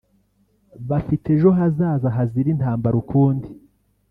[0.89, 3.49] bafite ejo hazaza hazira intambara ukundi